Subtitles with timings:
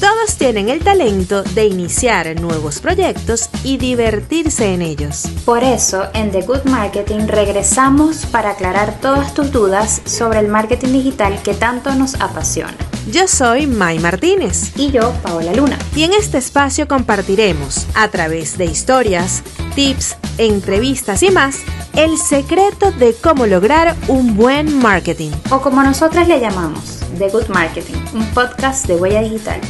[0.00, 5.24] Todos tienen el talento de iniciar nuevos proyectos y divertirse en ellos.
[5.44, 10.92] Por eso, en The Good Marketing regresamos para aclarar todas tus dudas sobre el marketing
[10.92, 12.76] digital que tanto nos apasiona.
[13.10, 14.72] Yo soy Mai Martínez.
[14.76, 15.78] Y yo, Paola Luna.
[15.94, 19.42] Y en este espacio compartiremos, a través de historias,
[19.74, 21.60] tips, entrevistas y más,
[21.94, 25.30] el secreto de cómo lograr un buen marketing.
[25.50, 29.60] O como nosotras le llamamos, The Good Marketing, un podcast de huella digital.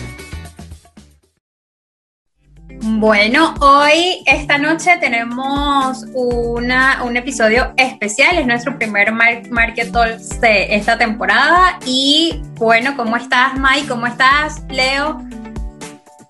[2.87, 10.75] Bueno, hoy, esta noche tenemos una, un episodio especial, es nuestro primer Market Talks de
[10.75, 11.79] esta temporada.
[11.87, 13.83] Y bueno, ¿cómo estás, Mai?
[13.83, 15.23] ¿Cómo estás, Leo?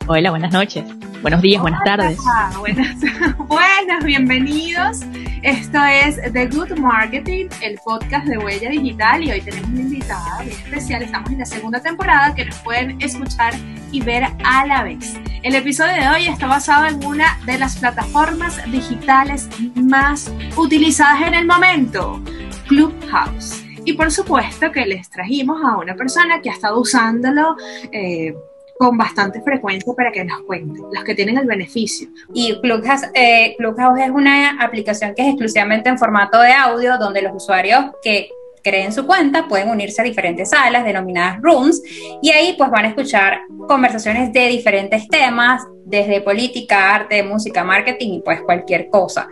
[0.06, 0.84] Hola, buenas noches.
[1.24, 2.18] Buenos días, buenas tardes.
[2.58, 2.96] Buenas,
[3.48, 5.00] buenas, bienvenidos.
[5.40, 10.42] Esto es The Good Marketing, el podcast de Huella Digital y hoy tenemos una invitada
[10.42, 11.02] bien especial.
[11.02, 13.54] Estamos en la segunda temporada que nos pueden escuchar
[13.90, 15.14] y ver a la vez.
[15.42, 21.32] El episodio de hoy está basado en una de las plataformas digitales más utilizadas en
[21.32, 22.22] el momento,
[22.68, 23.64] Clubhouse.
[23.86, 27.56] Y por supuesto que les trajimos a una persona que ha estado usándolo.
[27.92, 28.34] Eh,
[28.78, 32.08] con bastante frecuencia para que nos cuenten, los que tienen el beneficio.
[32.32, 37.22] Y Clubhouse, eh, Clubhouse es una aplicación que es exclusivamente en formato de audio, donde
[37.22, 38.28] los usuarios que
[38.62, 41.82] creen su cuenta pueden unirse a diferentes salas denominadas rooms
[42.22, 48.14] y ahí pues van a escuchar conversaciones de diferentes temas, desde política, arte, música, marketing
[48.14, 49.28] y pues cualquier cosa.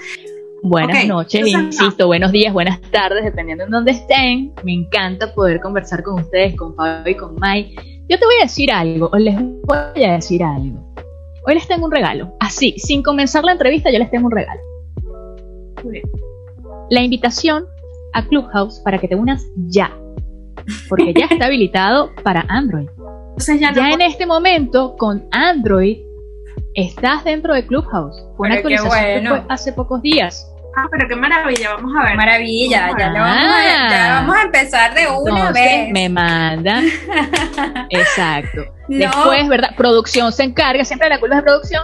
[0.63, 4.53] Buenas noches, insisto, buenos días, buenas tardes, dependiendo en dónde estén.
[4.63, 7.75] Me encanta poder conversar con ustedes, con Pablo y con Mai
[8.09, 10.93] yo te voy a decir algo, o les voy a decir algo.
[11.47, 12.35] Hoy les tengo un regalo.
[12.41, 14.61] Así, sin comenzar la entrevista, yo les tengo un regalo.
[16.91, 17.67] La invitación
[18.13, 19.97] a Clubhouse para que te unas ya.
[20.89, 22.89] Porque ya está habilitado para Android.
[23.59, 25.99] ya, en este momento, con Android,
[26.75, 28.25] estás dentro de Clubhouse.
[28.37, 30.52] Fue una actualización hace pocos días.
[30.75, 32.17] Ah, pero qué maravilla, vamos a ver.
[32.17, 35.91] maravilla, ya, vamos a, empezar de una vez.
[35.91, 36.87] Me mandan.
[37.91, 38.63] Exacto.
[38.89, 39.71] Después, ¿verdad?
[39.77, 41.83] Producción se encarga, siempre la culpa de producción.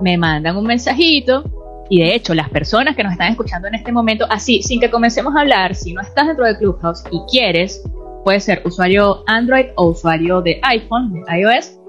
[0.00, 1.44] Me mandan un mensajito.
[1.90, 4.90] Y de hecho, las personas que nos están escuchando en este momento, así, sin que
[4.90, 7.82] comencemos a hablar, si no estás dentro de Clubhouse y quieres,
[8.24, 11.80] puede ser usuario Android o usuario de iPhone, de iOS,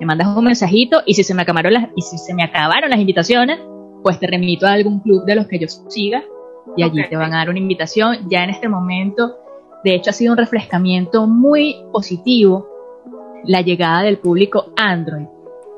[0.00, 2.90] me mandas un mensajito y si se me acabaron las, y si se me acabaron
[2.90, 3.60] las invitaciones,
[4.02, 6.22] pues te remito a algún club de los que yo siga
[6.76, 8.28] y allí te van a dar una invitación.
[8.28, 9.36] Ya en este momento,
[9.84, 12.68] de hecho, ha sido un refrescamiento muy positivo
[13.44, 15.26] la llegada del público Android.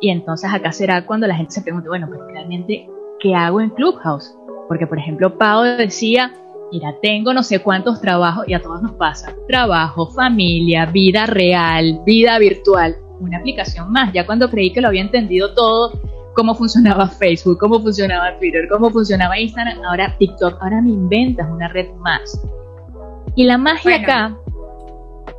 [0.01, 2.89] Y entonces acá será cuando la gente se pregunte, bueno, pero realmente,
[3.21, 4.37] ¿qué hago en Clubhouse?
[4.69, 6.33] Porque, por ejemplo, Pau decía,
[6.73, 12.01] mira, tengo no sé cuántos trabajos, y a todos nos pasa, trabajo, familia, vida real,
[12.05, 14.13] vida virtual, una aplicación más.
[14.13, 15.93] Ya cuando creí que lo había entendido todo,
[16.35, 21.69] cómo funcionaba Facebook, cómo funcionaba Twitter, cómo funcionaba Instagram, ahora TikTok, ahora me inventas una
[21.69, 22.41] red más.
[23.35, 24.37] Y la magia acá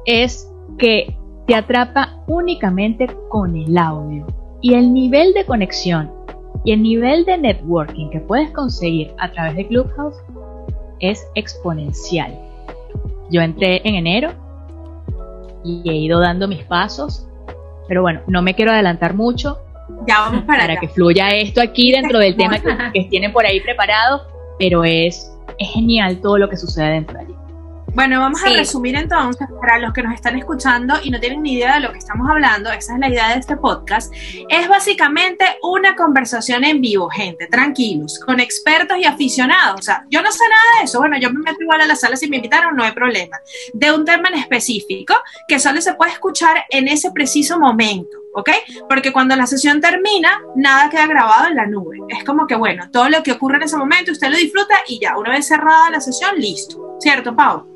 [0.05, 1.15] es que
[1.47, 4.25] te atrapa únicamente con el audio.
[4.61, 6.11] Y el nivel de conexión
[6.63, 10.15] y el nivel de networking que puedes conseguir a través de Clubhouse
[10.99, 12.33] es exponencial.
[13.29, 14.31] Yo entré en enero
[15.65, 17.27] y he ido dando mis pasos,
[17.87, 19.57] pero bueno, no me quiero adelantar mucho
[20.07, 22.59] ya vamos para, que fluya esto aquí dentro del tema
[22.91, 24.25] que, tienen por ahí preparado,
[24.59, 27.33] pero es, es genial todo lo que sucede dentro de allí.
[27.95, 31.53] Bueno, vamos a resumir entonces para los que nos están escuchando y no tienen ni
[31.53, 34.11] idea de lo que estamos hablando, esa es la idea de este podcast.
[34.49, 39.79] Es básicamente una conversación en vivo, gente, tranquilos, con expertos y aficionados.
[39.79, 40.97] O sea, yo no sé nada de eso.
[40.97, 43.37] Bueno, yo me meto igual a la sala si me invitaron, no hay problema.
[43.73, 45.13] De un tema en específico
[45.47, 48.22] que solo se puede escuchar en ese preciso momento.
[48.33, 48.49] ¿Ok?
[48.89, 51.97] Porque cuando la sesión termina, nada queda grabado en la nube.
[52.09, 54.99] Es como que, bueno, todo lo que ocurre en ese momento, usted lo disfruta y
[54.99, 56.97] ya, una vez cerrada la sesión, listo.
[56.99, 57.67] ¿Cierto, Pau?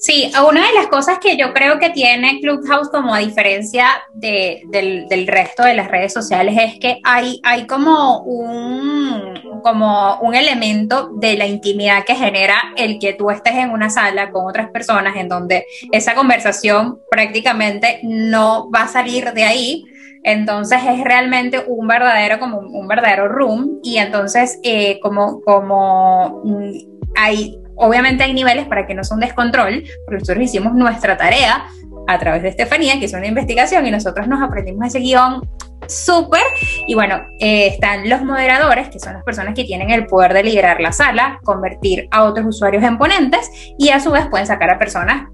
[0.00, 5.26] Sí, una de las cosas que yo creo que tiene Clubhouse como a diferencia del,
[5.26, 11.36] resto de las redes sociales es que hay, hay como, un, como un elemento de
[11.36, 15.28] la intimidad que genera el que tú estés en una sala con otras personas en
[15.28, 19.84] donde esa conversación prácticamente no va a salir de ahí.
[20.22, 26.70] Entonces es realmente un verdadero, como un verdadero room y entonces eh, como, como mm,
[27.16, 31.66] hay Obviamente hay niveles para que no sea un descontrol, porque nosotros hicimos nuestra tarea
[32.06, 35.42] a través de Estefanía, que es una investigación, y nosotros nos aprendimos ese guion
[35.86, 36.42] súper.
[36.86, 40.42] Y bueno, eh, están los moderadores, que son las personas que tienen el poder de
[40.42, 44.70] liderar la sala, convertir a otros usuarios en ponentes y a su vez pueden sacar
[44.70, 45.28] a personas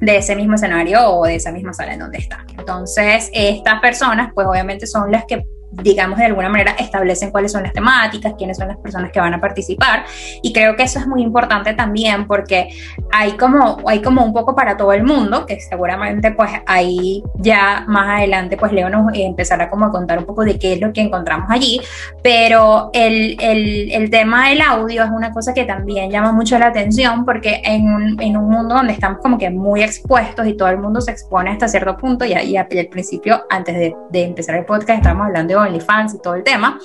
[0.00, 2.46] de ese mismo escenario o de esa misma sala en donde están.
[2.58, 5.42] Entonces, estas personas, pues obviamente son las que
[5.82, 9.34] digamos, de alguna manera establecen cuáles son las temáticas, quiénes son las personas que van
[9.34, 10.04] a participar.
[10.42, 12.68] Y creo que eso es muy importante también porque
[13.12, 17.84] hay como, hay como un poco para todo el mundo, que seguramente pues ahí ya
[17.86, 20.92] más adelante pues Leo nos empezará como a contar un poco de qué es lo
[20.92, 21.80] que encontramos allí,
[22.22, 26.66] pero el, el, el tema del audio es una cosa que también llama mucho la
[26.66, 30.68] atención porque en un, en un mundo donde estamos como que muy expuestos y todo
[30.68, 34.56] el mundo se expone hasta cierto punto y, y al principio, antes de, de empezar
[34.56, 36.78] el podcast, estamos hablando de OnlyFans y todo el tema,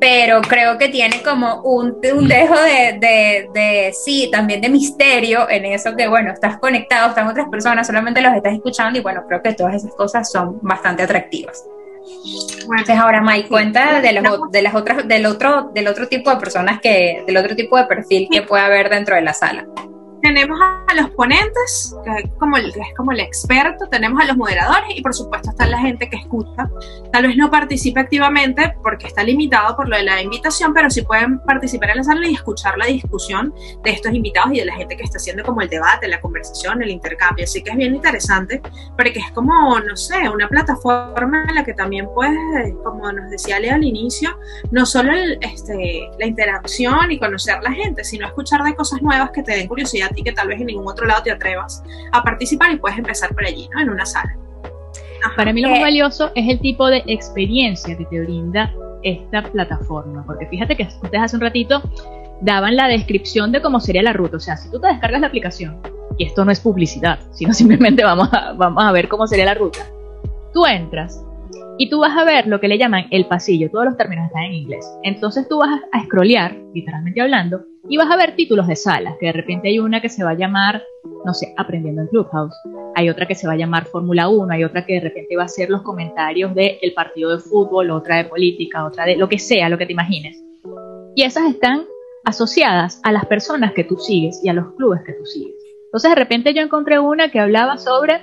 [0.00, 5.48] pero creo que tiene como un, un dejo de, de, de, sí, también de misterio
[5.48, 9.24] en eso que, bueno, estás conectado, están otras personas, solamente los estás escuchando y bueno,
[9.26, 11.64] creo que todas esas cosas son bastante atractivas.
[12.62, 16.36] Entonces ahora Mike cuenta de, los, de las otras del otro del otro tipo de
[16.36, 19.66] personas que del otro tipo de perfil que puede haber dentro de la sala
[20.20, 24.36] tenemos a los ponentes, que es, como el, es como el experto, tenemos a los
[24.36, 26.70] moderadores y por supuesto está la gente que escucha.
[27.12, 31.02] Tal vez no participe activamente porque está limitado por lo de la invitación, pero sí
[31.02, 34.74] pueden participar en la sala y escuchar la discusión de estos invitados y de la
[34.74, 37.44] gente que está haciendo como el debate, la conversación, el intercambio.
[37.44, 38.60] Así que es bien interesante
[38.96, 43.58] porque es como, no sé, una plataforma en la que también puedes, como nos decía
[43.58, 44.38] Leo al inicio,
[44.70, 49.42] no solo este, la interacción y conocer la gente, sino escuchar de cosas nuevas que
[49.42, 52.72] te den curiosidad y que tal vez en ningún otro lado te atrevas a participar
[52.72, 53.80] y puedes empezar por allí, ¿no?
[53.80, 54.36] En una sala.
[55.36, 58.72] Para mí lo más eh, valioso es el tipo de experiencia que te brinda
[59.02, 61.82] esta plataforma, porque fíjate que ustedes hace un ratito
[62.40, 65.26] daban la descripción de cómo sería la ruta, o sea, si tú te descargas la
[65.26, 65.78] aplicación,
[66.16, 69.54] y esto no es publicidad, sino simplemente vamos a, vamos a ver cómo sería la
[69.54, 69.86] ruta,
[70.52, 71.22] tú entras
[71.80, 74.42] y tú vas a ver lo que le llaman el pasillo, todos los términos están
[74.44, 74.86] en inglés.
[75.02, 79.28] Entonces tú vas a scrollear, literalmente hablando, y vas a ver títulos de salas, que
[79.28, 80.82] de repente hay una que se va a llamar,
[81.24, 82.54] no sé, Aprendiendo en Clubhouse,
[82.94, 85.44] hay otra que se va a llamar Fórmula 1, hay otra que de repente va
[85.44, 89.38] a ser los comentarios del partido de fútbol, otra de política, otra de lo que
[89.38, 90.38] sea, lo que te imagines.
[91.16, 91.86] Y esas están
[92.24, 95.56] asociadas a las personas que tú sigues y a los clubes que tú sigues.
[95.86, 98.20] Entonces de repente yo encontré una que hablaba sobre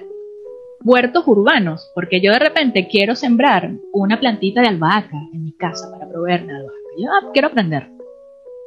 [0.84, 5.92] huertos urbanos, porque yo de repente quiero sembrar una plantita de albahaca en mi casa
[5.92, 6.78] para proveerme albahaca.
[6.98, 7.90] Yo ah, quiero aprender.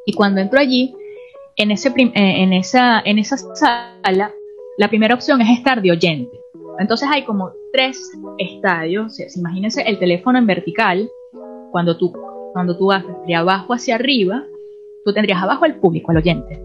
[0.06, 0.94] Y cuando entro allí,
[1.56, 4.32] en, ese eh, en, esa, en esa sala,
[4.78, 6.40] la primera opción es estar de oyente.
[6.78, 7.98] Entonces hay como tres
[8.38, 9.18] estadios.
[9.36, 11.08] Imagínense el teléfono en vertical.
[11.70, 12.12] Cuando tú,
[12.52, 14.44] cuando tú vas de abajo hacia arriba,
[15.04, 16.62] tú tendrías abajo el público, el oyente.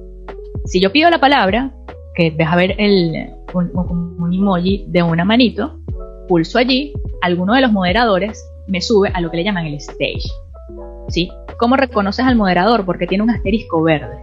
[0.65, 1.75] Si yo pido la palabra,
[2.15, 5.79] que deja ver el, un, emoji de una manito,
[6.27, 10.23] pulso allí, alguno de los moderadores me sube a lo que le llaman el stage.
[11.09, 11.29] ¿Sí?
[11.59, 12.85] ¿Cómo reconoces al moderador?
[12.85, 14.17] Porque tiene un asterisco verde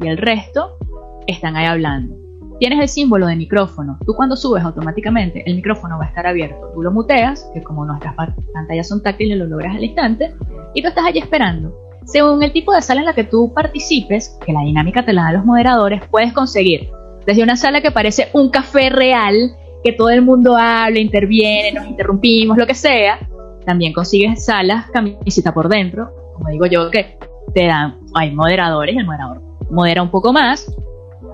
[0.00, 0.78] y el resto
[1.26, 2.16] están ahí hablando.
[2.60, 3.98] Tienes el símbolo de micrófono.
[4.04, 6.70] Tú cuando subes automáticamente el micrófono va a estar abierto.
[6.74, 10.34] Tú lo muteas, que como nuestras pantallas son táctiles lo logras al instante,
[10.74, 11.72] y tú estás allí esperando.
[12.04, 15.22] Según el tipo de sala en la que tú participes, que la dinámica te la
[15.22, 16.90] dan los moderadores, puedes conseguir
[17.28, 19.54] desde una sala que parece un café real,
[19.84, 23.18] que todo el mundo habla, interviene, nos interrumpimos, lo que sea,
[23.66, 27.18] también consigues salas camisita por dentro, como digo yo, que
[27.52, 30.74] te dan, hay moderadores, el moderador modera un poco más.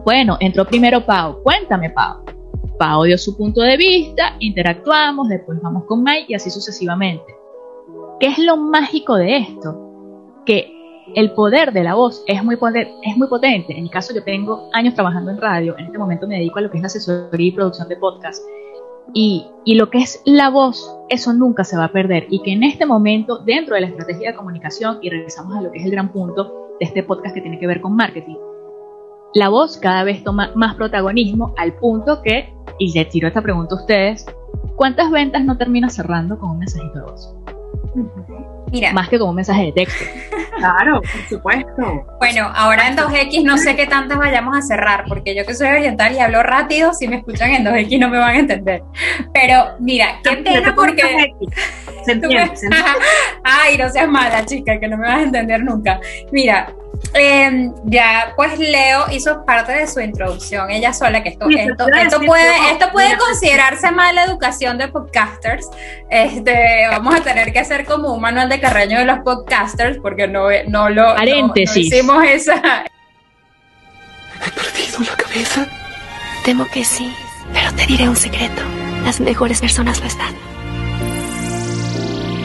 [0.04, 2.24] Bueno, entró primero Pau, cuéntame Pau.
[2.76, 7.36] Pau dio su punto de vista, interactuamos, después vamos con Mike y así sucesivamente.
[8.18, 10.42] ¿Qué es lo mágico de esto?
[10.44, 10.72] Que
[11.14, 12.56] el poder de la voz es muy,
[13.02, 13.76] es muy potente.
[13.76, 15.76] En mi caso, yo tengo años trabajando en radio.
[15.78, 18.42] En este momento me dedico a lo que es la asesoría y producción de podcast.
[19.12, 22.26] Y, y, lo que es la voz, eso nunca se va a perder.
[22.30, 25.70] Y que en este momento, dentro de la estrategia de comunicación, y regresamos a lo
[25.70, 28.36] que es el gran punto de este podcast que tiene que ver con marketing,
[29.34, 33.74] la voz cada vez toma más protagonismo al punto que, y le tiro esta pregunta
[33.74, 34.26] a ustedes,
[34.76, 37.34] ¿cuántas ventas no termina cerrando con un mensajito de voz?
[38.74, 38.92] Mira.
[38.92, 40.04] Más que con un mensaje de texto.
[40.56, 42.06] Claro, por supuesto.
[42.18, 45.68] Bueno, ahora en 2X no sé qué tantas vayamos a cerrar, porque yo que soy
[45.68, 48.82] oriental y hablo rápido, si me escuchan en 2X no me van a entender.
[49.32, 51.02] Pero mira, qué pena porque...
[53.44, 56.00] Ay, no seas mala, chica, que no me vas a entender nunca.
[56.32, 56.66] Mira,
[57.12, 62.20] eh, ya pues Leo hizo parte de su introducción ella sola que esto, esto, esto
[62.20, 65.68] puede esto puede considerarse mala educación de podcasters
[66.10, 70.26] este vamos a tener que hacer como un manual de carreño de los podcasters porque
[70.26, 71.86] no, no lo Paréntesis.
[71.86, 72.84] hicimos esa
[74.46, 75.66] ¿He perdido la cabeza?
[76.44, 77.10] Temo que sí,
[77.52, 78.60] pero te diré un secreto.
[79.04, 80.34] Las mejores personas lo están.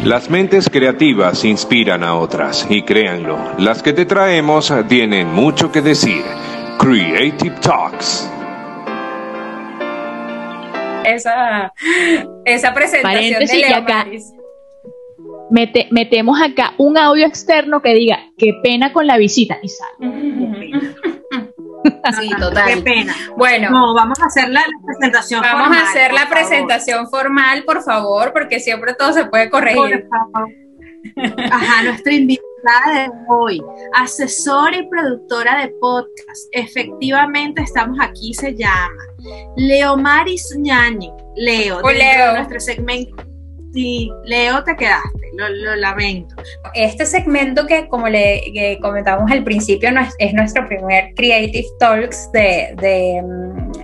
[0.03, 5.81] Las mentes creativas inspiran a otras y créanlo, las que te traemos tienen mucho que
[5.81, 6.23] decir.
[6.79, 8.29] Creative Talks.
[11.03, 11.73] esa,
[12.45, 14.33] esa presentación de Leo Maris.
[15.91, 21.18] metemos acá un audio externo que diga qué pena con la visita y sale.
[22.19, 22.67] Sí, total.
[22.67, 23.15] Qué pena.
[23.37, 25.77] Bueno, no, vamos a hacer la, presentación vamos formal.
[25.77, 30.07] Vamos a hacer la presentación formal, por favor, porque siempre todo se puede corregir.
[31.51, 33.63] Ajá, nuestra invitada de hoy,
[33.95, 36.47] asesora y productora de podcast.
[36.51, 39.03] Efectivamente, estamos aquí, se llama
[39.55, 41.11] Leo Maris Ñañi.
[41.35, 42.33] Leo, Leo.
[42.33, 43.28] nuestro segmento
[43.73, 46.35] Sí, Leo, te quedaste, lo, lamento.
[46.73, 52.73] Este segmento que, como le comentábamos al principio, no es, nuestro primer Creative Talks de,
[52.77, 53.21] de,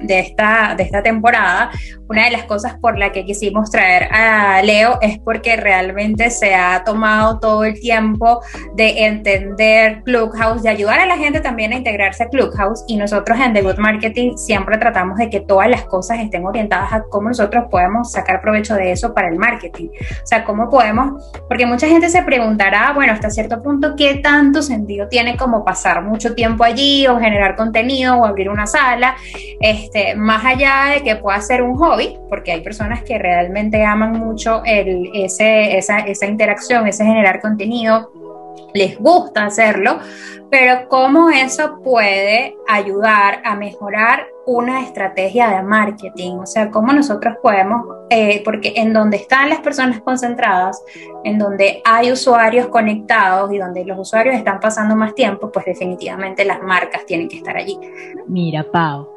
[0.02, 1.72] de, esta, de esta temporada.
[2.08, 6.54] Una de las cosas por la que quisimos traer a Leo es porque realmente se
[6.54, 8.42] ha tomado todo el tiempo
[8.76, 12.84] de entender Clubhouse, de ayudar a la gente también a integrarse a Clubhouse.
[12.88, 16.94] Y nosotros en The Good Marketing siempre tratamos de que todas las cosas estén orientadas
[16.94, 19.88] a cómo nosotros podemos sacar provecho de eso para el marketing.
[19.88, 21.32] O sea, ¿cómo podemos?
[21.48, 26.04] Porque mucha gente se preguntará, bueno, hasta cierto punto, ¿qué tanto sentido tiene como pasar
[26.04, 29.16] mucho tiempo allí o generar contenido o abrir una sala?
[29.60, 34.12] Este, más allá de que pueda ser un hobby, porque hay personas que realmente aman
[34.14, 38.12] mucho el, esa interacción, ese generar contenido,
[38.74, 40.00] les gusta hacerlo,
[40.52, 47.36] pero cómo eso puede ayudar a mejorar una estrategia de marketing, o sea, cómo nosotros
[47.42, 50.84] podemos, eh, porque en donde están las personas concentradas,
[51.24, 56.46] en donde hay usuarios conectados y donde los usuarios están pasando más tiempo, pues definitivamente
[56.46, 57.80] las marcas tienen que estar allí.
[58.28, 59.15] Mira, Pau,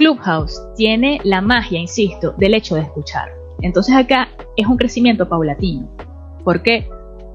[0.00, 3.34] Clubhouse tiene la magia, insisto, del hecho de escuchar.
[3.60, 5.94] Entonces acá es un crecimiento paulatino.
[6.42, 6.88] ¿Por qué?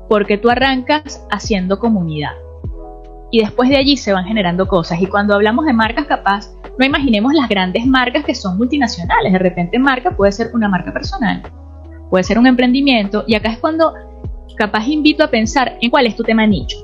[0.09, 2.31] Porque tú arrancas haciendo comunidad
[3.29, 4.99] y después de allí se van generando cosas.
[4.99, 9.31] Y cuando hablamos de marcas, capaz, no imaginemos las grandes marcas que son multinacionales.
[9.31, 11.43] De repente marca puede ser una marca personal,
[12.09, 13.25] puede ser un emprendimiento.
[13.27, 13.93] Y acá es cuando
[14.57, 16.77] capaz invito a pensar en cuál es tu tema nicho.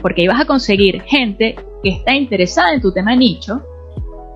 [0.00, 3.60] Porque ahí vas a conseguir gente que está interesada en tu tema nicho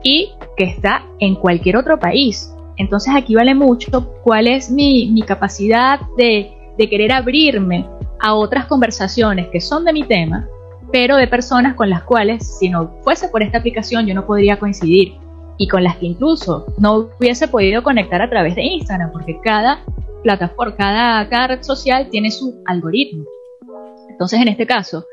[0.02, 2.54] y que está en cualquier otro país.
[2.76, 3.90] Entonces aquí vale mucho
[4.22, 7.86] cuál es mi, capacidad de, de querer abrirme
[8.20, 10.48] a otras conversaciones que son de mi tema
[10.92, 14.58] pero de personas con las cuales, si no fuese por esta aplicación, yo no podría
[14.58, 15.14] coincidir
[15.56, 19.82] y con las que incluso no hubiese podido conectar a través de Instagram, porque cada
[20.22, 23.24] plataforma, cada, cada red social tiene su algoritmo.
[24.10, 25.06] Entonces, en este caso,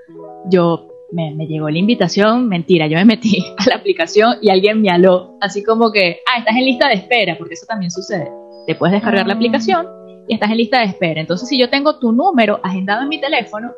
[0.50, 4.90] yo me, llegó la invitación, mentira, yo me metí a la aplicación y alguien me
[4.90, 8.32] aló, así como que, ah, estás en lista de espera, porque eso también sucede.
[8.68, 9.36] Te puedes descargar la ah.
[9.36, 9.88] aplicación
[10.28, 11.20] y estás en lista de espera.
[11.22, 13.72] Entonces, si yo tengo tu número agendado en mi teléfono,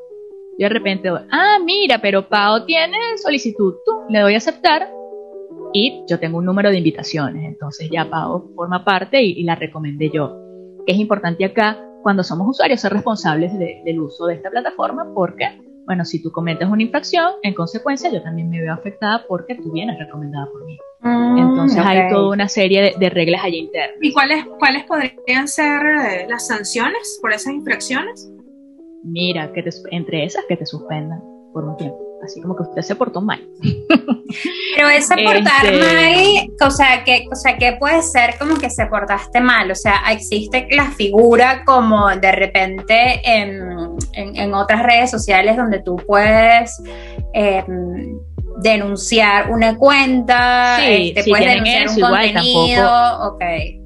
[0.57, 4.87] de repente, ah, mira, pero Pau tiene solicitud, tú, le doy a aceptar
[5.73, 10.09] y yo tengo un número de invitaciones, entonces ya Pau forma parte y, la recomendé
[10.09, 10.37] yo.
[10.85, 15.45] Que es importante acá, cuando somos usuarios, ser responsables del uso de esta plataforma porque,
[15.85, 19.71] bueno, si tú cometes una infracción, en consecuencia yo también me veo afectada porque tú
[19.71, 20.77] vienes recomendada por mí.
[21.01, 23.97] Mm, entonces hay toda una serie de, de, reglas allí internas.
[24.01, 28.31] ¿Y cuáles, cuáles podrían ser eh, las sanciones por esas infracciones?
[29.03, 31.21] mira, que entre esas que te suspendan
[31.53, 32.10] por un tiempo.
[32.23, 33.43] Así como que usted se portó mal.
[34.75, 38.69] Pero ese portar este, mal, o sea, que, o sea, que puede ser como que
[38.69, 39.71] se portaste mal.
[39.71, 46.81] O sea, existe la figura como de repente en, otras redes sociales donde tú puedes
[47.33, 48.19] em,
[48.61, 53.33] denunciar una cuenta, sí, te puedes denunciar un contenido.
[53.33, 53.80] okay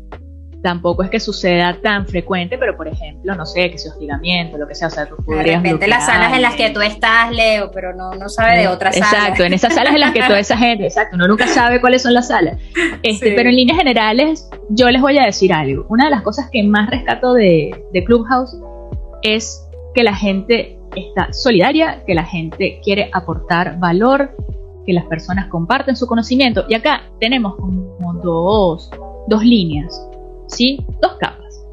[0.66, 4.68] tampoco es que suceda tan frecuente, pero por ejemplo, no sé, que sea hostigamiento, lo
[4.68, 7.70] que sea, o sea, tú De repente las salas en las que tú estás, Leo,
[7.70, 9.14] pero no, no sabe de otras salas.
[9.14, 12.02] Exacto, en esas salas en las que toda esa gente, exacto, uno nunca sabe cuáles
[12.02, 12.58] son las salas.
[13.04, 15.86] Este, Pero en líneas generales, yo les voy a decir algo.
[15.88, 18.58] Una de las cosas que más rescato de, de Clubhouse
[19.22, 24.36] es que la gente está solidaria, que la gente quiere aportar valor,
[24.84, 26.66] que las personas comparten su conocimiento.
[26.68, 28.90] Y acá tenemos como dos,
[29.28, 30.10] dos líneas.
[30.48, 30.86] ¿Sí?
[31.02, 31.66] Dos capas.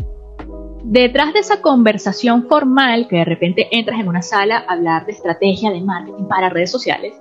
[0.84, 5.12] Detrás de esa conversación formal, que de repente entras en una sala a hablar de
[5.12, 7.14] estrategia de marketing para redes sociales,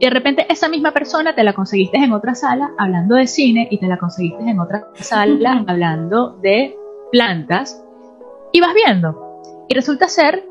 [0.00, 3.68] y de repente esa misma persona te la conseguiste en otra sala hablando de cine
[3.70, 6.74] y te la conseguiste en otra sala hablando de
[7.12, 7.84] plantas,
[8.52, 9.40] y vas viendo.
[9.68, 10.44] Y resulta ser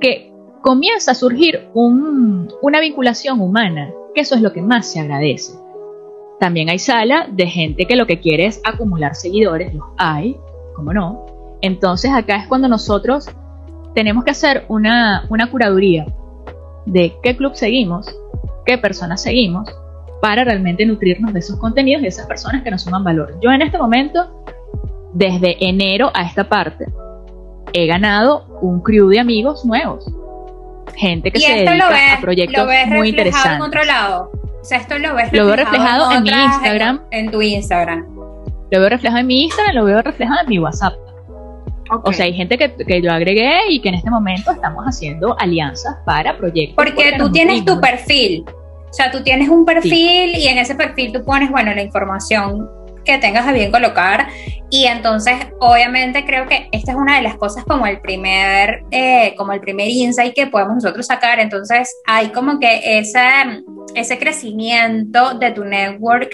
[0.00, 5.58] que comienza a surgir una vinculación humana, que eso es lo que más se agradece.
[6.40, 10.36] También hay sala de gente que lo que quiere es acumular seguidores, los hay,
[10.74, 11.26] ¿cómo no?
[11.60, 13.28] Entonces acá es cuando nosotros
[13.94, 16.06] tenemos que hacer una, una curaduría
[16.86, 18.06] de qué club seguimos,
[18.64, 19.70] qué personas seguimos
[20.22, 23.38] para realmente nutrirnos de esos contenidos y de esas personas que nos suman valor.
[23.42, 24.42] Yo en este momento,
[25.12, 26.86] desde enero a esta parte,
[27.74, 30.10] he ganado un crew de amigos nuevos.
[30.96, 33.56] Gente que se dedica a proyectos muy interesantes.
[33.56, 34.39] En otro lado.
[34.60, 37.00] O sea, esto lo ves reflejado, lo veo reflejado en, mi Instagram.
[37.10, 38.06] En, tu Instagram.
[38.70, 40.94] Lo veo reflejado en mi Instagram, lo veo reflejado en mi WhatsApp.
[42.04, 45.36] O sea, hay gente que, que, yo agregué y que en este momento estamos haciendo
[45.40, 46.76] alianzas para proyectos.
[46.76, 48.44] Porque tú tienes tu perfil.
[48.48, 52.68] O sea, tú tienes un perfil y en ese perfil tú pones, bueno, la información
[53.04, 54.28] que tengas a bien colocar.
[54.70, 59.34] Y entonces, obviamente, creo que esta es una de las cosas como el primer, eh,
[59.36, 61.40] como el primer insight que podemos nosotros sacar.
[61.40, 63.20] Entonces, hay como que ese,
[63.96, 66.30] ese crecimiento de tu network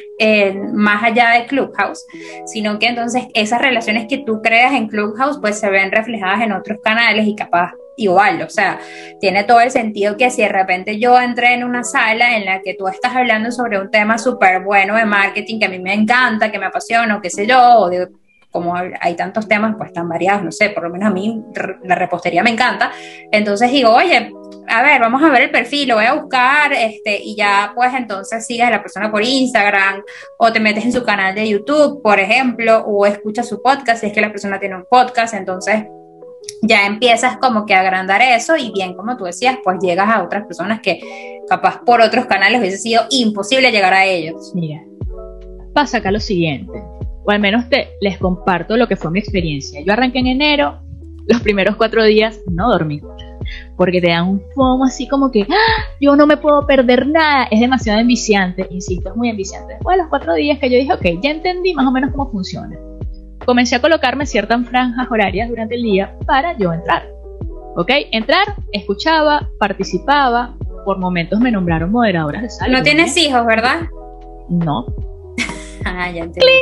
[0.75, 2.05] más allá de Clubhouse,
[2.47, 6.53] sino que entonces esas relaciones que tú creas en Clubhouse, pues se ven reflejadas en
[6.53, 8.79] otros canales y capaz igual, o sea,
[9.21, 12.61] tiene todo el sentido que si de repente yo entré en una sala en la
[12.61, 15.95] que tú estás hablando sobre un tema súper bueno de marketing que a mí me
[15.95, 18.09] encanta, que me apasiona, o qué sé yo, o de
[18.57, 21.43] como hay tantos temas, pues tan variados, no sé, por lo menos a mí
[21.85, 22.91] la repostería me encanta,
[23.31, 24.33] entonces digo, oye,
[24.69, 27.93] a ver, vamos a ver el perfil, lo voy a buscar, este, y ya pues
[27.95, 30.03] entonces sigues a la persona por Instagram,
[30.39, 34.07] o te metes en su canal de YouTube, por ejemplo, o escuchas su podcast, si
[34.07, 35.85] es que la persona tiene un podcast, entonces
[36.63, 40.23] ya empiezas como que a agrandar eso y bien, como tú decías, pues llegas a
[40.23, 41.01] otras personas que
[41.49, 44.53] capaz por otros canales hubiese sido imposible llegar a ellos.
[44.55, 44.83] Mira,
[45.75, 46.83] pasa acá lo siguiente,
[47.27, 49.81] o al menos te les comparto lo que fue mi experiencia.
[49.85, 50.81] Yo arranqué en enero,
[51.27, 53.01] los primeros cuatro días no dormí,
[53.77, 55.85] porque te dan un fomo así como que ¡Ah!
[56.01, 59.75] yo no me puedo perder nada, es demasiado enviciante, insisto, es muy enviciante.
[59.75, 62.31] Después de los cuatro días que yo dije, ok, ya entendí más o menos cómo
[62.31, 62.77] funciona
[63.47, 67.09] comencé a colocarme ciertas franjas horarias durante el día para yo entrar.
[67.77, 67.91] ¿Ok?
[68.11, 72.77] Entrar, escuchaba, participaba, por momentos me nombraron moderadora de sala.
[72.77, 73.83] No tienes hijos, ¿verdad?
[74.49, 74.87] No.
[75.87, 76.53] Ah, ya entendí.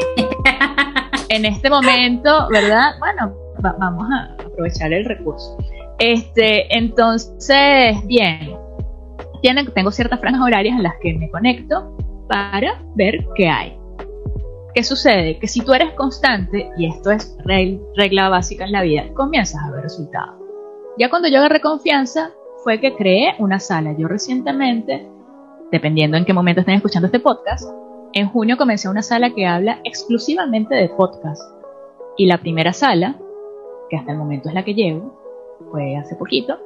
[1.29, 2.95] en este momento, ¿verdad?
[2.99, 3.35] Bueno,
[3.79, 5.57] vamos a aprovechar el recurso.
[5.99, 8.57] Este, entonces, bien,
[9.75, 11.97] tengo ciertas franjas horarias en las que me conecto
[12.29, 13.79] para ver qué hay.
[14.75, 15.39] ¿Qué sucede?
[15.39, 19.71] Que si tú eres constante, y esto es regla básica en la vida, comienzas a
[19.71, 20.35] ver resultados.
[20.99, 22.31] Ya cuando yo agarré confianza,
[22.65, 23.95] fue que creé una sala.
[23.97, 25.07] Yo recientemente,
[25.71, 27.69] dependiendo en qué momento estén escuchando este podcast,
[28.15, 31.43] en junio comencé una sala que habla exclusivamente de podcast.
[32.17, 33.17] Y la primera sala,
[33.91, 35.21] que hasta el momento es la que llevo,
[35.73, 36.57] fue hace poquito,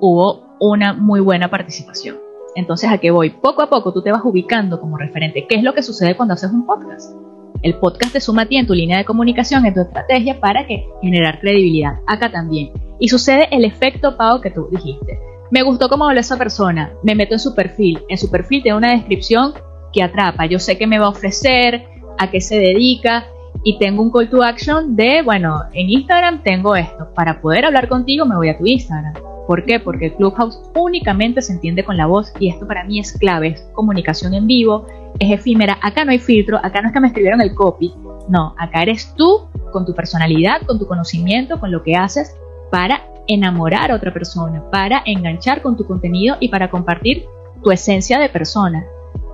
[0.00, 2.18] hubo una muy buena participación.
[2.56, 3.30] Entonces, ¿a qué voy?
[3.30, 5.46] Poco a poco tú te vas ubicando como referente.
[5.48, 7.14] ¿Qué es lo que sucede cuando haces un podcast?
[7.62, 10.66] El podcast te suma a ti en tu línea de comunicación, en tu estrategia para
[10.66, 12.00] que generar credibilidad.
[12.08, 12.72] Acá también.
[12.98, 15.20] Y sucede el efecto pago que tú dijiste.
[15.52, 16.92] Me gustó cómo habló esa persona.
[17.04, 18.02] Me meto en su perfil.
[18.08, 19.52] En su perfil tiene una descripción
[19.92, 20.46] que atrapa.
[20.46, 21.84] Yo sé qué me va a ofrecer,
[22.18, 23.26] a qué se dedica
[23.64, 27.08] y tengo un call to action de, bueno, en Instagram tengo esto.
[27.14, 29.14] Para poder hablar contigo me voy a tu Instagram
[29.50, 29.80] ¿Por qué?
[29.80, 33.62] Porque Clubhouse únicamente se entiende con la voz y esto para mí es clave, es
[33.72, 34.86] comunicación en vivo,
[35.18, 37.92] es efímera, acá no hay filtro, acá no es que me escribieron el copy,
[38.28, 42.32] no, acá eres tú con tu personalidad, con tu conocimiento, con lo que haces
[42.70, 47.24] para enamorar a otra persona, para enganchar con tu contenido y para compartir
[47.64, 48.84] tu esencia de persona.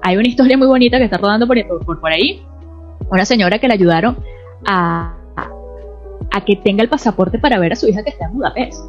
[0.06, 2.40] Hay una historia muy bonita que está rodando por, por, por ahí,
[3.10, 4.16] una señora que le ayudaron
[4.64, 5.16] a,
[6.30, 8.80] a que tenga el pasaporte para ver a su hija que está en Budapest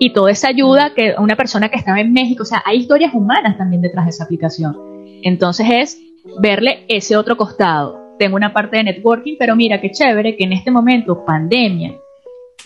[0.00, 3.14] y toda esa ayuda que una persona que estaba en México, o sea, hay historias
[3.14, 4.76] humanas también detrás de esa aplicación.
[5.22, 6.02] Entonces es
[6.40, 8.16] verle ese otro costado.
[8.18, 11.94] Tengo una parte de networking, pero mira qué chévere que en este momento, pandemia,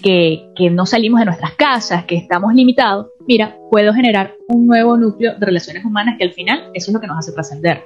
[0.02, 5.34] que, no salimos de nuestras casas, que estamos limitados, mira, puedo generar un nuevo núcleo
[5.38, 7.84] de relaciones humanas que al final eso es lo que nos hace trascender.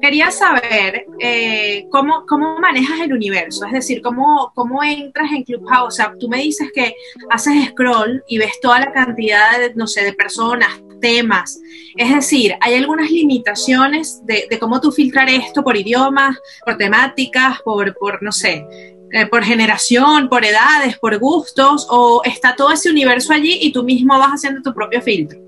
[0.00, 5.86] Quería saber eh, cómo, cómo manejas el universo, es decir, cómo, cómo entras en Clubhouse.
[5.86, 6.94] O sea, tú me dices que
[7.30, 11.60] haces scroll y ves toda la cantidad de, no sé, de personas, temas.
[11.96, 18.22] Es decir, hay algunas limitaciones de, cómo tú filtrar esto por idiomas, por temáticas, por
[18.22, 18.66] no sé,
[19.12, 23.82] eh, por generación, por edades, por gustos, o está todo ese universo allí y tú
[23.82, 25.38] mismo vas haciendo tu propio filtro.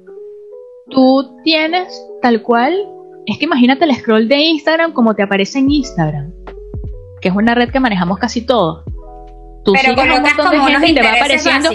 [0.91, 1.89] Tú tienes
[2.21, 2.75] tal cual
[3.27, 6.33] es que imagínate el scroll de Instagram como te aparece en Instagram,
[7.23, 8.85] que es una red que manejamos casi todos.
[9.65, 11.71] Tú Pero sigues un montón de gente y te va apareciendo.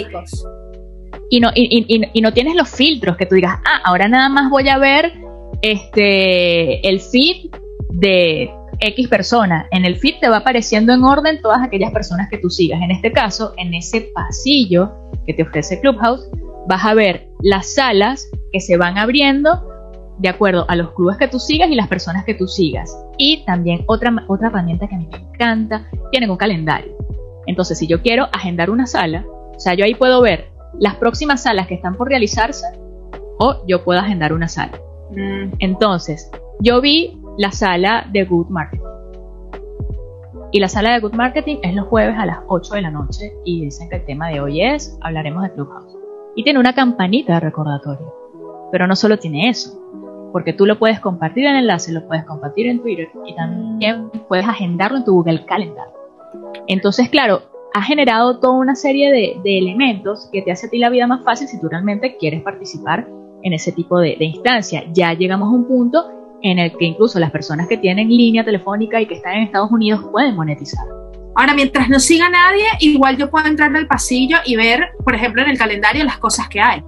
[1.28, 4.68] Y no, y, no tienes los filtros que tú digas, ah, ahora nada más voy
[4.68, 5.12] a ver
[5.62, 7.50] este el feed
[7.90, 8.50] de
[8.80, 9.66] X persona.
[9.70, 12.80] En el feed te va apareciendo en orden todas aquellas personas que tú sigas.
[12.82, 14.92] En este caso, en ese pasillo
[15.26, 16.28] que te ofrece Clubhouse,
[16.66, 19.66] vas a ver las salas que se van abriendo
[20.18, 22.94] de acuerdo a los clubes que tú sigas y las personas que tú sigas.
[23.16, 26.96] Y también otra, otra herramienta que a mí me encanta, tienen un calendario.
[27.46, 31.42] Entonces, si yo quiero agendar una sala, o sea, yo ahí puedo ver las próximas
[31.42, 32.66] salas que están por realizarse
[33.38, 34.78] o yo puedo agendar una sala.
[35.10, 35.54] Mm.
[35.58, 38.84] Entonces, yo vi la sala de Good Marketing.
[40.52, 43.32] Y la sala de Good Marketing es los jueves a las 8 de la noche
[43.44, 45.96] y dicen que el tema de hoy es hablaremos de Clubhouse.
[46.34, 48.12] Y tiene una campanita de recordatorio.
[48.72, 49.80] Pero no solo tiene eso,
[50.32, 54.46] porque tú lo puedes compartir en enlace, lo puedes compartir en Twitter y también puedes
[54.46, 55.88] agendarlo en tu Google Calendar.
[56.66, 57.42] Entonces, claro,
[57.74, 61.24] ha generado toda una serie de, elementos que te hace a ti la vida más
[61.24, 63.08] fácil si tú realmente quieres participar
[63.42, 64.84] en ese tipo de, de instancia.
[64.92, 69.00] Ya llegamos a un punto en el que incluso las personas que tienen línea telefónica
[69.00, 70.84] y que están en Estados Unidos pueden monetizar.
[71.36, 75.42] Ahora, mientras no siga nadie, igual yo puedo entrar al pasillo y ver, por ejemplo,
[75.42, 76.82] en el calendario las cosas que hay.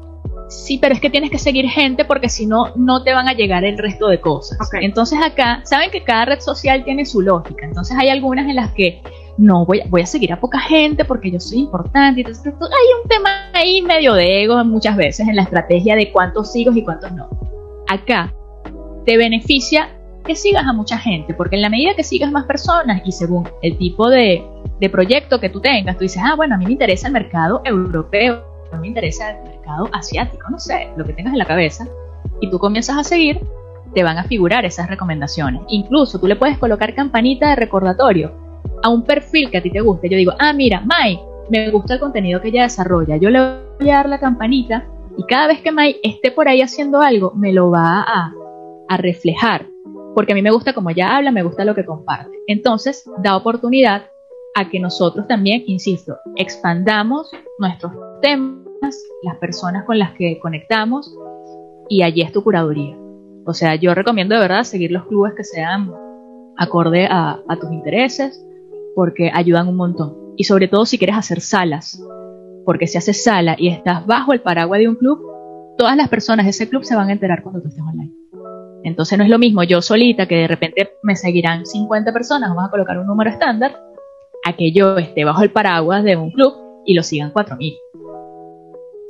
[0.49, 3.33] Sí, pero es que tienes que seguir gente porque si no, no te van a
[3.33, 4.59] llegar el resto de cosas.
[4.81, 7.65] Entonces acá, saben que cada red social tiene su lógica.
[7.65, 9.01] Entonces hay algunas en las que
[9.39, 12.21] no voy, voy a seguir a poca gente porque yo soy importante.
[12.21, 16.53] Entonces hay un tema ahí medio de ego muchas veces en la estrategia de cuántos
[16.53, 17.31] sigo y cuántos no.
[17.89, 18.35] Acá
[19.05, 19.89] te beneficia
[20.25, 23.49] que sigas a mucha gente, porque en la medida que sigas más personas y según
[23.63, 24.45] el tipo de,
[24.81, 27.61] de proyecto que tú tengas, tú dices, ah, bueno, a mí me interesa el mercado
[27.65, 31.45] europeo, a mí me interesa el mercado asiático, no sé, lo que tengas en la
[31.45, 31.87] cabeza,
[32.41, 33.41] y tú comienzas a seguir,
[33.95, 35.63] te van a figurar esas recomendaciones.
[35.69, 38.33] Incluso tú le puedes colocar campanita de recordatorio
[38.83, 40.09] a un perfil que a ti te guste.
[40.09, 43.17] Yo digo, ah, mira, Mai, me gusta el contenido que ella desarrolla.
[43.17, 43.41] Yo le
[43.79, 44.87] voy a dar la campanita
[45.17, 48.33] y cada vez que Mai esté por ahí haciendo algo, me lo va a,
[48.93, 49.67] a reflejar,
[50.15, 52.37] porque a mí me gusta como ella habla, me gusta lo que comparte.
[52.47, 54.03] Entonces, da oportunidad
[54.55, 61.17] a que nosotros también, insisto, expandamos nuestros temas, las personas con las que conectamos,
[61.89, 62.95] y allí es tu curaduría.
[63.47, 65.91] O sea, yo recomiendo de verdad seguir los clubes que sean
[66.59, 68.45] acorde a, a tus intereses,
[68.95, 70.35] porque ayudan un montón.
[70.37, 71.99] Y sobre todo si quieres hacer salas,
[72.67, 75.19] porque si haces sala y estás bajo el paraguas de un club,
[75.79, 78.22] todas las personas de ese club se van a enterar cuando tú estés online.
[78.85, 82.67] Entonces no es lo mismo yo solita que de repente me seguirán 50 personas, vamos
[82.67, 83.79] a colocar un número estándar,
[84.45, 87.79] a que yo esté bajo el paraguas de un club y lo sigan 4.000.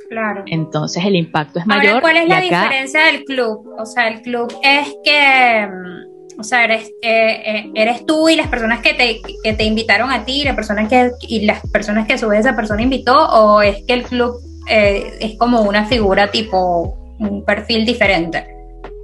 [0.09, 0.43] Claro.
[0.45, 2.01] Entonces el impacto es mayor.
[2.01, 3.67] ¿cuál es la diferencia del club?
[3.79, 8.35] O sea, el club es que, mm, o sea, eres, eh, eh, eres tú y
[8.35, 12.05] las personas que te, que te invitaron a ti, las personas que, y las personas
[12.05, 14.35] que a su vez esa persona invitó, o es que el club
[14.69, 18.52] eh, es como una figura tipo un perfil diferente.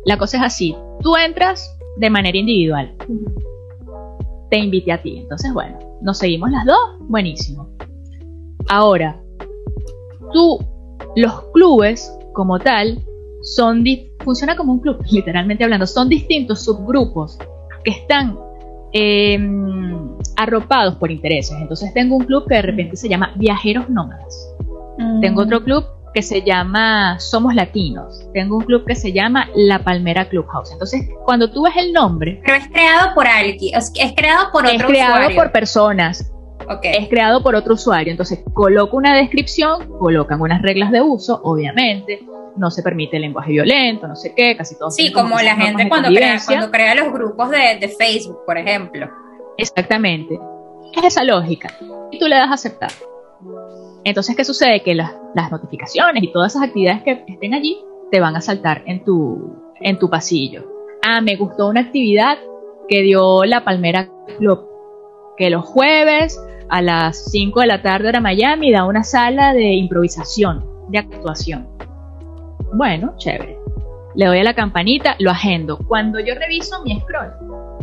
[0.09, 2.95] La cosa es así, tú entras de manera individual.
[4.49, 5.19] Te invité a ti.
[5.19, 7.69] Entonces, bueno, nos seguimos las dos, buenísimo.
[8.69, 9.21] Ahora,
[10.33, 10.57] tú,
[11.15, 12.97] los clubes como tal,
[13.43, 13.83] son
[14.23, 17.37] funciona como un club, literalmente hablando, son distintos subgrupos
[17.83, 18.35] que están
[18.93, 21.55] em, arropados por intereses.
[21.61, 24.55] Entonces tengo un club que de repente se llama Viajeros Nómadas.
[25.21, 28.27] Tengo otro club que se llama Somos Latinos.
[28.33, 30.71] Tengo un club que se llama La Palmera Clubhouse.
[30.71, 32.41] Entonces, cuando tú ves el nombre...
[32.43, 36.31] Pero es creado por alguien, es creado por otro Es creado por personas.
[36.69, 36.93] Okay.
[36.97, 38.11] Es creado por otro usuario.
[38.11, 42.21] Entonces, coloco una descripción, colocan unas reglas de uso, obviamente.
[42.57, 44.91] No se permite el lenguaje violento, no sé qué, casi todo.
[44.91, 49.09] Sí, como la gente cuando crea, cuando crea los grupos de, de Facebook, por ejemplo.
[49.57, 50.39] Exactamente.
[50.95, 51.73] Es esa lógica.
[52.11, 52.91] Y tú le das a aceptar.
[54.03, 54.81] Entonces, ¿qué sucede?
[54.81, 55.13] Que las,
[55.51, 57.79] notificaciones y todas esas actividades que estén allí
[58.11, 60.65] te van a saltar en tu, en tu pasillo.
[61.05, 62.37] Ah, me gustó una actividad
[62.87, 64.67] que dio la Palmera Club,
[65.37, 69.73] que los jueves a las 5 de la tarde era Miami da una sala de
[69.73, 71.67] improvisación, de actuación.
[72.73, 73.57] Bueno, chévere.
[74.15, 75.77] Le doy a la campanita, lo agendo.
[75.87, 77.31] Cuando yo reviso mi scroll,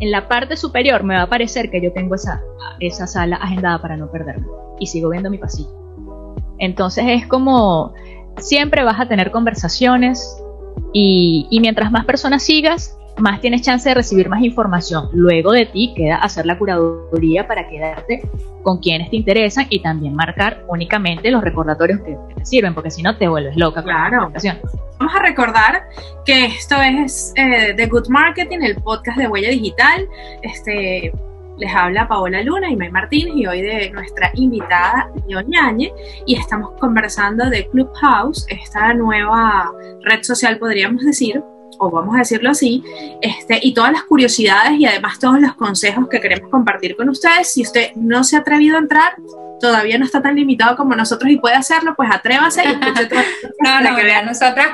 [0.00, 2.42] en la parte superior me va a aparecer que yo tengo esa,
[2.80, 4.46] esa sala agendada para no perderme.
[4.78, 5.85] Y sigo viendo mi pasillo.
[6.58, 7.94] Entonces es como,
[8.38, 10.42] siempre vas a tener conversaciones
[10.92, 15.08] y, mientras más personas sigas, más tienes chance de recibir más información.
[15.12, 18.28] Luego de ti queda hacer la curaduría para quedarte
[18.62, 23.02] con quienes te interesan y también marcar únicamente los recordatorios que, te sirven, porque si
[23.02, 23.82] no te vuelves loca.
[23.82, 24.32] Claro.
[24.98, 25.84] Vamos a recordar
[26.24, 30.06] que esto es eh, The Good Marketing, el podcast de Huella Digital.
[30.42, 31.12] Este,
[31.58, 35.92] les habla Paola Luna y May Martínez y hoy de nuestra invitada Ñañe
[36.26, 41.42] y estamos conversando de Clubhouse, esta nueva red social podríamos decir,
[41.78, 42.82] o vamos a decirlo así,
[43.20, 47.52] este, y todas las curiosidades y además todos los consejos que queremos compartir con ustedes.
[47.52, 49.16] Si usted no se ha atrevido a entrar,
[49.60, 52.66] todavía no está tan limitado como nosotros y puede hacerlo, pues atrévase y
[53.64, 54.68] No, no, que ya nosotras,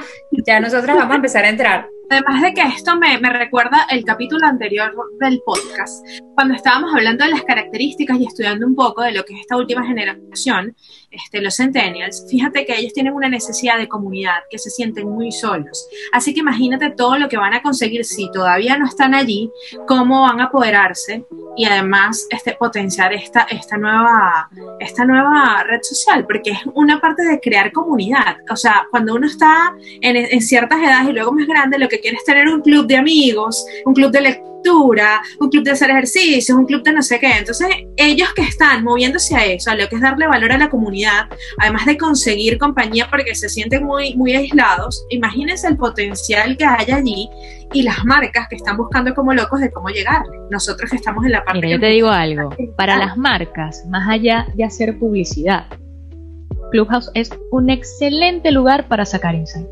[0.46, 1.88] ya nosotras vamos a empezar a entrar.
[2.10, 7.24] Además de que esto me, me, recuerda el capítulo anterior del podcast, cuando estábamos hablando
[7.24, 10.76] de las características y estudiando un poco de lo que es esta última generación,
[11.10, 15.30] este, los centennials, fíjate que ellos tienen una necesidad de comunidad, que se sienten muy
[15.30, 15.86] solos.
[16.12, 19.50] Así que imagínate todo lo que van a conseguir si todavía no están allí,
[19.86, 21.24] cómo van a apoderarse
[21.56, 24.48] y además este, potenciar esta, esta, nueva,
[24.80, 28.38] esta nueva red social, porque es una parte de crear comunidad.
[28.50, 32.00] O sea, cuando uno está en, en ciertas edades y luego más grande, lo que
[32.00, 36.56] quieres tener un club de amigos, un club de lectura, un club de hacer ejercicios,
[36.56, 37.32] un club de no sé qué.
[37.38, 40.70] Entonces, ellos que están moviéndose a eso, a lo que es darle valor a la
[40.70, 41.28] comunidad,
[41.58, 46.90] además de conseguir compañía porque se sienten muy, muy aislados, imagínense el potencial que hay
[46.90, 47.28] allí
[47.74, 50.22] y las marcas que están buscando como locos de cómo llegar.
[50.50, 51.60] Nosotros que estamos en la parte...
[51.60, 55.66] Mira, yo te digo algo, para las marcas, más allá de hacer publicidad,
[56.70, 59.68] Clubhouse es un excelente lugar para sacar insight.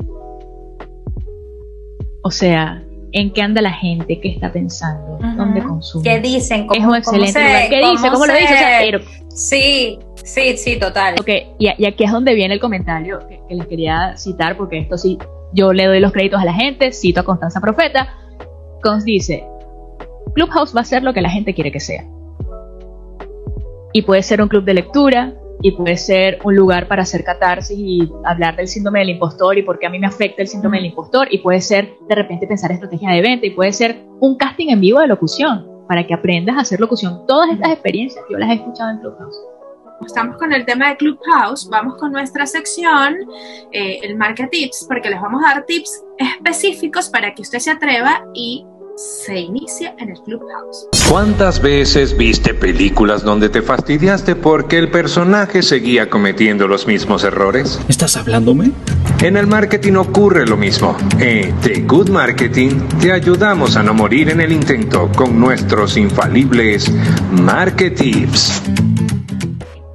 [2.23, 4.19] O sea, ¿en qué anda la gente?
[4.19, 5.17] ¿Qué está pensando?
[5.35, 6.03] ¿Dónde consume?
[6.03, 6.67] ¿Qué dicen?
[6.67, 7.69] ¿Cómo, es un excelente lugar.
[7.69, 8.09] ¿Qué dice?
[8.11, 9.01] ¿Cómo lo dice?
[9.29, 11.15] Sí, sí, sí, total.
[11.19, 15.17] Ok, y, aquí es donde viene el comentario que, les quería citar, porque esto sí,
[15.53, 18.13] yo le doy los créditos a la gente, cito a Constanza Profeta.
[18.81, 19.43] Cons dice,
[20.33, 22.05] Clubhouse va a ser lo que la gente quiere que sea.
[23.93, 27.77] Y puede ser un club de lectura, y puede ser un lugar para hacer catarsis
[27.77, 30.77] y hablar del síndrome del impostor y por qué a mí me afecta el síndrome
[30.77, 34.35] del impostor y puede ser de repente pensar estrategia de venta y puede ser un
[34.37, 37.25] casting en vivo de locución para que aprendas a hacer locución.
[37.27, 39.35] Todas estas experiencias yo las he escuchado en Clubhouse.
[40.05, 43.17] Estamos con el tema de Clubhouse, vamos con nuestra sección,
[43.71, 47.69] eh, el Market Tips, porque les vamos a dar tips específicos para que usted se
[47.69, 48.65] atreva y
[49.01, 50.87] se inicia en el Clubhouse.
[51.09, 57.79] ¿Cuántas veces viste películas donde te fastidiaste porque el personaje seguía cometiendo los mismos errores?
[57.87, 58.71] ¿Estás hablándome?
[59.21, 60.95] En el marketing ocurre lo mismo.
[61.19, 66.91] En The Good Marketing te ayudamos a no morir en el intento con nuestros infalibles
[67.31, 68.61] Market Tips.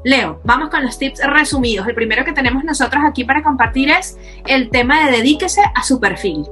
[0.04, 1.86] Leo, vamos con los tips resumidos.
[1.88, 4.16] El primero que tenemos nosotros aquí para compartir es
[4.46, 6.44] el tema de dedíquese a su perfil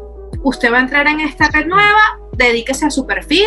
[0.45, 3.44] usted va a entrar en esta red nueva, dedíquese a su perfil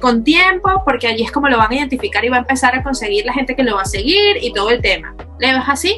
[0.00, 2.82] con tiempo, porque allí es como lo van a identificar y va a empezar a
[2.82, 5.14] conseguir la gente que lo va a seguir y todo el tema.
[5.38, 5.96] ¿Le ves así?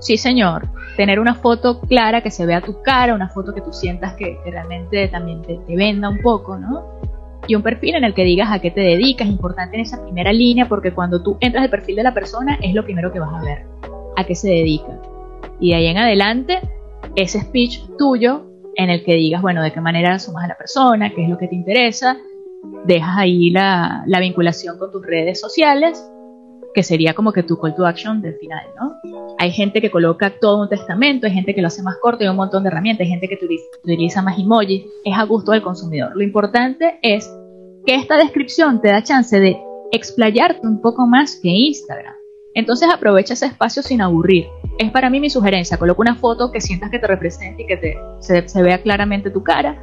[0.00, 0.68] Sí, señor.
[0.96, 4.38] Tener una foto clara que se vea tu cara, una foto que tú sientas que,
[4.44, 6.94] realmente también te, venda un poco, ¿no?
[7.46, 10.32] y un perfil en el que digas a qué te dedicas, importante en esa primera
[10.32, 13.34] línea porque cuando tú entras al perfil de la persona es lo primero que vas
[13.34, 13.66] a ver,
[14.16, 14.98] a qué se dedica.
[15.60, 16.60] Y de ahí en adelante,
[17.16, 21.10] ese speech tuyo en el que digas, bueno, de qué manera sumas a la persona,
[21.14, 22.18] qué es lo que te interesa,
[22.86, 26.04] dejas ahí la, la vinculación con tus redes sociales,
[26.74, 28.94] que sería como que tu call to action del final, ¿no?
[29.38, 32.26] Hay gente que coloca todo un testamento, hay gente que lo hace más corto y
[32.26, 33.38] un montón de herramientas, hay gente que
[33.84, 36.12] utiliza más emojis, es a gusto del consumidor.
[36.16, 37.32] Lo importante es
[37.86, 39.56] que esta descripción te da chance de
[39.92, 42.14] explayarte un poco más que Instagram.
[42.54, 44.46] Entonces aprovecha ese espacio sin aburrir.
[44.78, 45.76] Es para mí mi sugerencia.
[45.76, 49.42] Coloca una foto que sientas que te represente y que te, se, vea claramente tu
[49.42, 49.80] cara,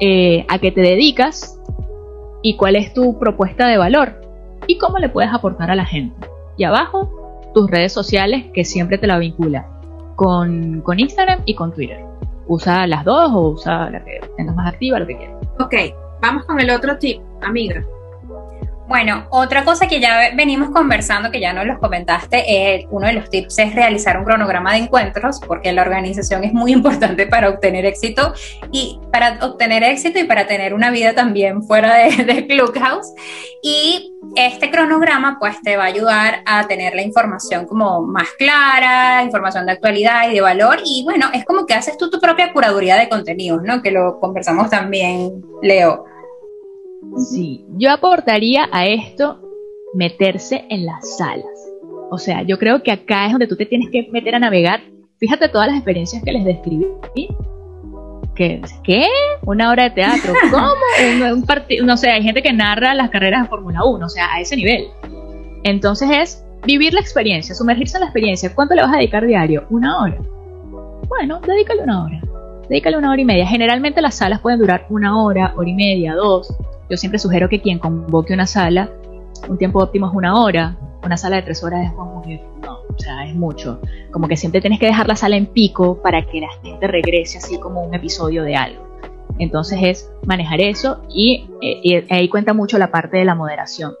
[0.00, 1.58] eh, a qué te dedicas
[2.42, 4.20] y cuál es tu propuesta de valor
[4.66, 6.26] y cómo le puedes aportar a la gente.
[6.56, 9.68] Y abajo, tus redes sociales que siempre te la vincula
[10.16, 12.04] con, con Instagram y con Twitter.
[12.46, 15.36] Usa las dos o usa la que tengas más activa, lo que quieras.
[15.60, 15.74] Ok,
[16.20, 17.84] vamos con el otro tip, amiga.
[18.92, 23.14] Bueno, otra cosa que ya venimos conversando, que ya nos los comentaste, eh, uno de
[23.14, 27.48] los tips es realizar un cronograma de encuentros, porque la organización es muy importante para
[27.48, 28.34] obtener éxito
[28.70, 33.14] y para obtener éxito y para tener una vida también fuera de, de Clubhouse.
[33.62, 39.22] Y este cronograma pues te va a ayudar a tener la información como más clara,
[39.22, 40.80] información de actualidad y de valor.
[40.84, 43.80] Y bueno, es como que haces tú tu propia curaduría de contenidos, ¿no?
[43.80, 46.11] Que lo conversamos también, Leo.
[47.30, 49.40] Sí, yo aportaría a esto
[49.94, 51.72] meterse en las salas.
[52.10, 54.80] O sea, yo creo que acá es donde tú te tienes que meter a navegar.
[55.18, 56.86] Fíjate todas las experiencias que les describí.
[58.34, 58.62] ¿Qué?
[58.82, 59.06] ¿Qué?
[59.44, 60.32] ¿Una hora de teatro?
[60.50, 60.72] ¿Cómo?
[61.32, 64.32] Un, partido, no sé, hay gente que narra las carreras de Fórmula 1, o sea,
[64.34, 64.86] a ese nivel.
[65.64, 68.54] Entonces es vivir la experiencia, sumergirse en la experiencia.
[68.54, 69.64] ¿Cuánto le vas a dedicar diario?
[69.70, 70.18] Una hora.
[71.08, 72.20] Bueno, dedícale una hora.
[72.68, 73.46] Dedícale una hora y media.
[73.46, 76.54] Generalmente las salas pueden durar una hora, hora y media, dos.
[76.90, 78.90] Yo siempre sugiero que quien convoque una sala,
[79.48, 82.22] un tiempo óptimo es una hora, una sala de tres horas es como
[82.60, 83.80] no, o sea, es mucho.
[84.10, 87.38] Como que siempre tienes que dejar la sala en pico para que la gente regrese
[87.38, 88.98] así como un episodio de algo.
[89.38, 93.94] Entonces es manejar eso y, eh, ahí cuenta mucho la parte de la moderación.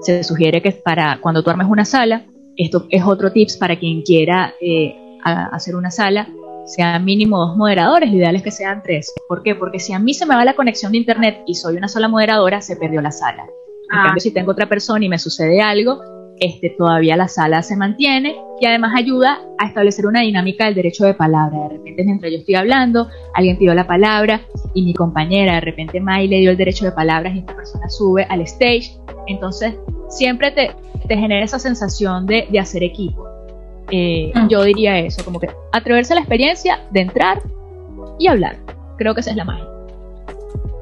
[0.00, 4.02] se sugiere que para cuando tú armes una sala, esto es otro tips para quien
[4.02, 6.28] quiera eh, hacer una sala,
[6.66, 9.12] sean mínimo dos moderadores, lo ideal es que sean tres.
[9.28, 9.54] ¿Por qué?
[9.54, 12.08] Porque si a mí se me va la conexión de internet y soy una sola
[12.08, 13.44] moderadora, se perdió la sala.
[13.44, 14.02] En ah.
[14.04, 16.00] cambio, si tengo otra persona y me sucede algo,
[16.38, 21.06] este, todavía la sala se mantiene y además ayuda a establecer una dinámica del derecho
[21.06, 21.60] de palabra.
[21.60, 24.42] De repente, mientras yo estoy hablando, alguien pidió la palabra
[24.74, 27.88] y mi compañera, de repente, May le dio el derecho de palabras y esta persona
[27.88, 28.98] sube al stage.
[29.26, 29.74] Entonces,
[30.08, 30.72] siempre te,
[31.06, 33.35] te genera esa sensación de, de hacer equipo.
[33.90, 34.48] Eh, mm.
[34.48, 37.42] Yo diría eso, como que atreverse a la experiencia de entrar
[38.18, 38.56] y hablar.
[38.98, 39.66] Creo que esa es la magia.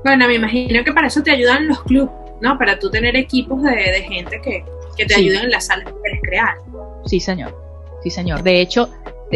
[0.04, 2.58] Bueno, me imagino que para eso te ayudan los clubes, ¿no?
[2.58, 4.64] Para tú tener equipos de, gente que,
[5.04, 6.54] te ayuden en la sala que quieres crear.
[7.06, 7.54] Sí, señor.
[8.02, 8.42] Sí, señor.
[8.42, 8.90] De hecho,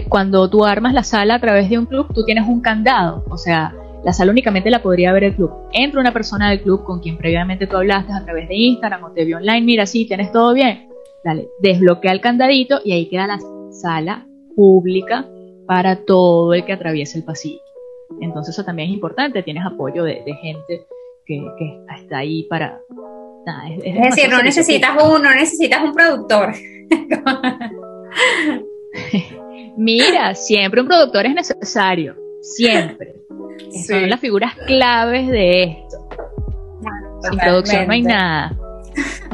[0.08, 3.24] cuando tú armas la sala a través de un club, tú tienes un candado.
[3.30, 5.50] O sea, la sala únicamente la podría ver el club.
[5.72, 9.10] Entra una persona del club con quien previamente tú hablaste a través de Instagram o
[9.10, 9.62] te vio online.
[9.62, 10.90] Mira, sí, tienes todo bien.
[11.24, 13.57] Dale, desbloquea el candadito y ahí queda la sala
[14.54, 15.26] pública
[15.66, 17.60] para todo el que atraviese el pasillo.
[18.20, 20.86] Entonces eso también es importante, tienes apoyo de, gente
[21.26, 21.42] que,
[21.96, 22.80] está ahí para...
[23.84, 26.52] es, decir, no necesitas, un, no necesitas un productor.
[29.76, 33.16] Mira, siempre un productor es necesario, siempre.
[33.86, 36.08] Son las figuras claves de esto.
[37.28, 38.58] Sin producción no hay nada.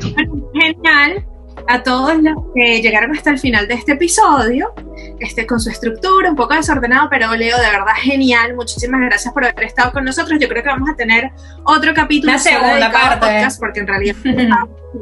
[0.53, 1.25] Genial
[1.69, 4.73] a todos los que llegaron hasta el final de este episodio,
[5.21, 8.55] este, con su estructura un poco desordenado, pero Leo, de verdad genial.
[8.55, 10.39] Muchísimas gracias por haber estado con nosotros.
[10.41, 11.31] Yo creo que vamos a tener
[11.65, 12.33] otro capítulo.
[12.33, 13.27] Una segunda parte.
[13.27, 14.17] Podcast porque en realidad.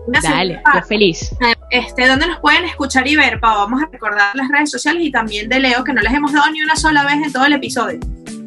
[0.07, 0.83] una Dale, parte.
[0.89, 1.35] feliz.
[1.71, 3.59] Este, ¿Dónde nos pueden escuchar y ver, Pau?
[3.59, 6.51] Vamos a recordar las redes sociales y también de Leo, que no les hemos dado
[6.51, 7.99] ni una sola vez en todo el episodio.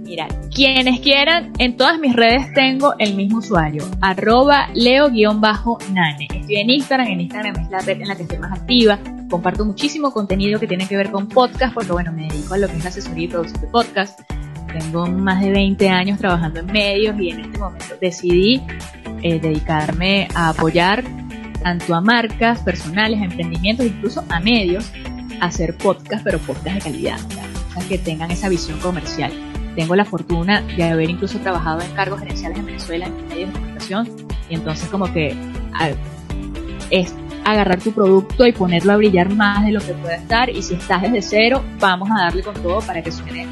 [0.06, 6.28] Mira, quienes quieran, en todas mis redes tengo el mismo usuario, arroba leo-nane.
[6.32, 9.00] Estoy en Instagram, en Instagram es la red en la que estoy más activa.
[9.32, 12.68] Comparto muchísimo contenido que tiene que ver con podcast, porque bueno, me dedico a lo
[12.68, 14.20] que es asesoría y producción de podcast.
[14.72, 18.62] Tengo más de 20 años trabajando en medios y en este momento decidí
[19.24, 21.04] eh, dedicarme a apoyar
[21.64, 24.92] tanto a marcas personales, a emprendimientos, incluso a medios,
[25.42, 29.32] a hacer podcast, pero podcast de calidad, sea, que tengan esa visión comercial
[29.76, 33.60] tengo la fortuna de haber incluso trabajado en cargos gerenciales en Venezuela en medios de
[33.60, 34.10] comunicación
[34.50, 35.36] y entonces como que
[36.90, 40.62] es agarrar tu producto y ponerlo a brillar más de lo que pueda estar y
[40.62, 43.48] si estás desde cero vamos a darle con todo para que suene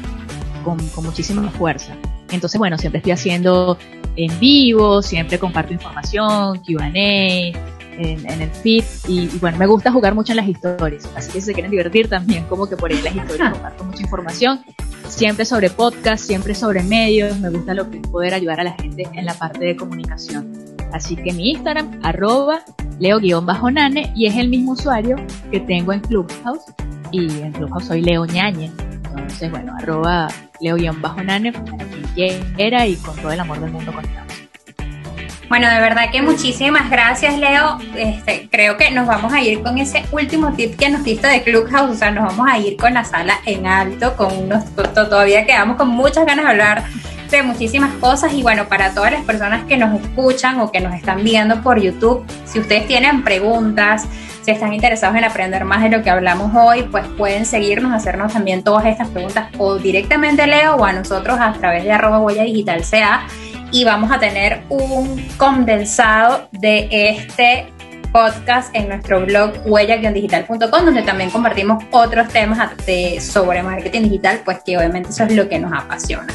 [0.64, 1.94] con, con muchísima fuerza.
[2.30, 3.78] Entonces bueno, siempre estoy haciendo
[4.16, 7.52] en vivo, siempre comparto información, Q&A,
[7.98, 11.46] en, el feed y, bueno, me gusta jugar mucho en las historias, así que si
[11.46, 14.64] se quieren divertir también como que por ahí en las historias comparto mucha información,
[15.08, 18.72] siempre sobre podcast, siempre sobre medios, me gusta lo que es poder ayudar a la
[18.72, 20.52] gente en la parte de comunicación.
[20.92, 22.64] Así que mi Instagram, arroba
[22.98, 25.16] leo-nane y es el mismo usuario
[25.50, 26.62] que tengo en Clubhouse
[27.10, 28.70] y en Clubhouse soy Leo Ñañe.
[29.16, 30.28] Entonces, bueno, arroba
[30.60, 34.33] leo-nane para quien quiera y con todo el amor del mundo conectamos.
[35.48, 37.78] Bueno, de verdad que muchísimas gracias, Leo.
[37.96, 41.42] Este, creo que nos vamos a ir con ese último tip que nos diste de
[41.42, 41.90] Clubhouse.
[41.90, 45.76] O sea, nos vamos a ir con la sala en alto, con unos, todavía quedamos
[45.76, 46.84] con muchas ganas de hablar
[47.30, 50.94] de muchísimas cosas y bueno, para todas las personas que nos escuchan o que nos
[50.94, 54.06] están viendo por YouTube, si ustedes tienen preguntas,
[54.42, 58.32] si están interesados en aprender más de lo que hablamos hoy, pues pueden seguirnos, hacernos
[58.32, 62.44] también todas estas preguntas o directamente Leo o a nosotros a través de arroba huella
[62.44, 63.26] digital CA
[63.74, 67.66] y vamos a tener un condensado de este
[68.12, 72.70] podcast en nuestro blog huella-digital.com donde también compartimos otros temas
[73.18, 76.32] sobre marketing digital, pues que obviamente eso es lo que nos apasiona.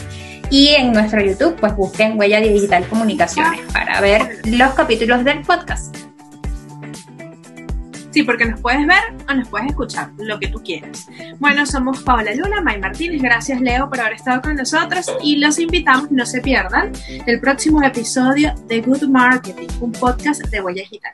[0.49, 6.08] Y en nuestro YouTube, pues busquen Huella Digital Comunicaciones para ver los capítulos del podcast.
[8.11, 11.07] Sí, porque nos puedes ver o nos puedes escuchar, lo que tú quieras.
[11.37, 15.59] Bueno, somos Paola Luna, May Martínez, gracias Leo por haber estado con nosotros y los
[15.59, 16.91] invitamos, no se pierdan,
[17.27, 21.13] el próximo episodio de Good Marketing, un podcast de Huella Digital.